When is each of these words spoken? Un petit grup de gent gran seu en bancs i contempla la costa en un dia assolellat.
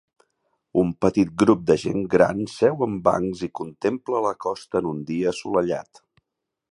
Un 0.83 0.91
petit 1.05 1.33
grup 1.41 1.59
de 1.67 1.75
gent 1.81 2.07
gran 2.13 2.41
seu 2.53 2.81
en 2.87 2.97
bancs 3.09 3.45
i 3.49 3.53
contempla 3.61 4.23
la 4.29 4.35
costa 4.47 4.81
en 4.83 4.89
un 4.95 5.07
dia 5.11 5.31
assolellat. 5.35 6.05